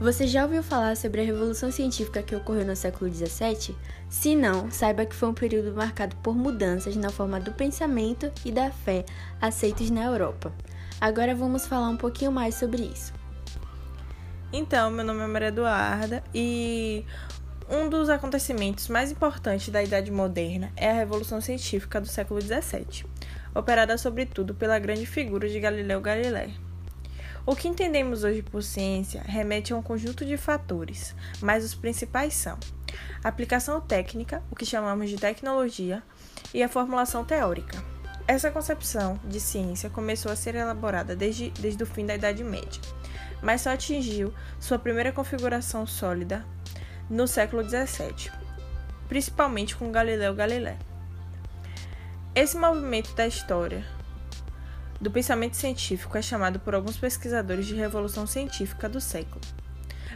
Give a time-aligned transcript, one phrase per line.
[0.00, 3.76] Você já ouviu falar sobre a Revolução Científica que ocorreu no século XVII?
[4.08, 8.50] Se não, saiba que foi um período marcado por mudanças na forma do pensamento e
[8.50, 9.04] da fé
[9.38, 10.54] aceitos na Europa.
[10.98, 13.12] Agora vamos falar um pouquinho mais sobre isso.
[14.50, 17.04] Então, meu nome é Maria Eduarda e
[17.68, 23.04] um dos acontecimentos mais importantes da Idade Moderna é a Revolução Científica do século XVII,
[23.54, 26.69] operada sobretudo pela grande figura de Galileu Galilei.
[27.46, 32.34] O que entendemos hoje por ciência remete a um conjunto de fatores, mas os principais
[32.34, 32.58] são
[33.24, 36.02] a aplicação técnica, o que chamamos de tecnologia,
[36.52, 37.82] e a formulação teórica.
[38.26, 42.80] Essa concepção de ciência começou a ser elaborada desde, desde o fim da Idade Média,
[43.42, 46.44] mas só atingiu sua primeira configuração sólida
[47.08, 48.30] no século XVII,
[49.08, 50.76] principalmente com Galileu Galilei.
[52.34, 53.84] Esse movimento da história
[55.00, 59.40] do pensamento científico é chamado por alguns pesquisadores de revolução científica do século.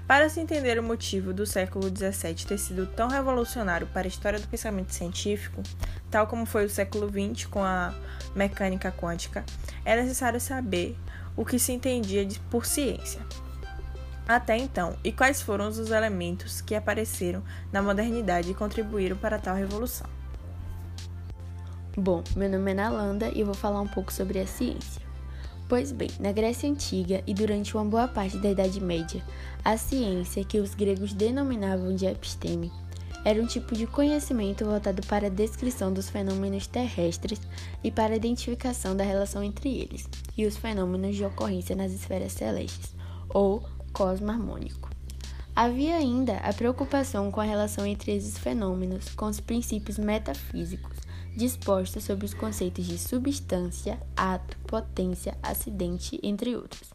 [0.06, 4.38] Para se entender o motivo do século XVII ter sido tão revolucionário para a história
[4.38, 5.62] do pensamento científico,
[6.10, 7.94] tal como foi o século XX com a
[8.34, 9.42] mecânica quântica,
[9.84, 10.94] é necessário saber
[11.34, 13.22] o que se entendia por ciência.
[14.28, 19.54] Até então, e quais foram os elementos que apareceram na modernidade e contribuíram para tal
[19.54, 20.08] revolução.
[21.96, 25.00] Bom, meu nome é Nalanda e eu vou falar um pouco sobre a ciência.
[25.68, 29.22] Pois bem, na Grécia Antiga e durante uma boa parte da Idade Média,
[29.64, 32.72] a ciência, que os gregos denominavam de episteme,
[33.24, 37.40] era um tipo de conhecimento voltado para a descrição dos fenômenos terrestres
[37.84, 42.32] e para a identificação da relação entre eles e os fenômenos de ocorrência nas esferas
[42.32, 42.92] celestes,
[43.28, 44.90] ou cosmo harmônico.
[45.54, 50.93] Havia ainda a preocupação com a relação entre esses fenômenos com os princípios metafísicos
[51.36, 56.92] disposta sobre os conceitos de substância, ato, potência, acidente, entre outros.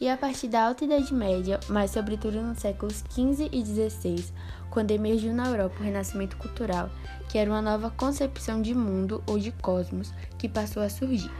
[0.00, 4.24] E a partir da Alta Idade Média, mas sobretudo nos séculos XV e XVI,
[4.70, 6.88] quando emergiu na Europa o Renascimento Cultural,
[7.28, 11.32] que era uma nova concepção de mundo ou de cosmos que passou a surgir.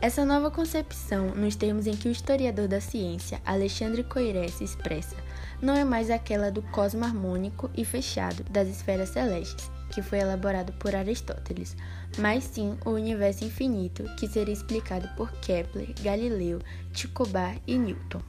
[0.00, 5.14] Essa nova concepção, nos termos em que o historiador da ciência Alexandre Coiré se expressa,
[5.60, 10.72] não é mais aquela do cosmo harmônico e fechado das esferas celestes, que foi elaborado
[10.72, 11.76] por Aristóteles,
[12.18, 16.58] mas sim o universo infinito, que seria explicado por Kepler, Galileu,
[16.92, 18.20] Tycho Brahe e Newton.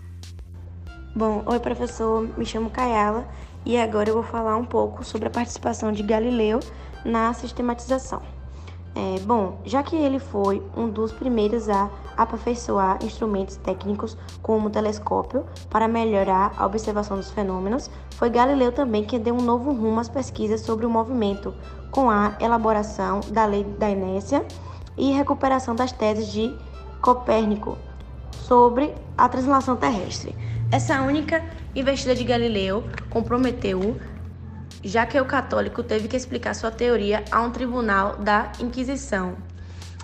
[1.16, 3.28] Bom, oi professor, me chamo Kayala
[3.66, 6.60] e agora eu vou falar um pouco sobre a participação de Galileu
[7.06, 8.22] na sistematização.
[8.96, 14.70] É, bom, já que ele foi um dos primeiros a aperfeiçoar instrumentos técnicos como o
[14.70, 20.00] telescópio para melhorar a observação dos fenômenos, foi Galileu também que deu um novo rumo
[20.00, 21.56] às pesquisas sobre o movimento,
[21.90, 24.46] com a elaboração da lei da inércia
[24.96, 26.56] e recuperação das teses de
[27.02, 27.78] Copérnico
[28.32, 30.36] sobre a translação terrestre.
[30.72, 31.44] Essa única
[31.76, 33.98] investida de Galileu comprometeu
[34.84, 39.38] já que o católico teve que explicar sua teoria a um tribunal da Inquisição.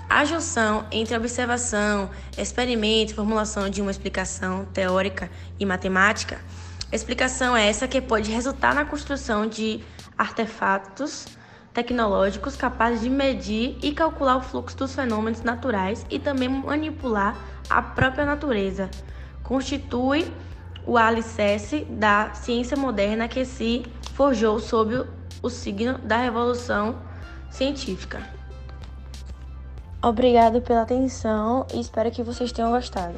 [0.09, 5.29] A junção entre observação, experimento formulação de uma explicação teórica
[5.59, 6.40] e matemática,
[6.91, 9.81] explicação é essa que pode resultar na construção de
[10.17, 11.28] artefatos
[11.73, 17.38] tecnológicos capazes de medir e calcular o fluxo dos fenômenos naturais e também manipular
[17.69, 18.90] a própria natureza.
[19.44, 20.25] Constitui
[20.85, 23.85] o alicerce da ciência moderna que se
[24.19, 25.06] forjou sob
[25.41, 26.97] o signo da Revolução
[27.50, 28.22] Científica.
[30.03, 33.16] Obrigado pela atenção e espero que vocês tenham gostado.